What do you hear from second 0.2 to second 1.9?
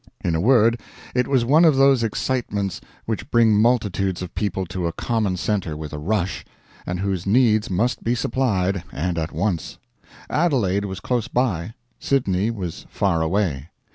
In a word, it was one of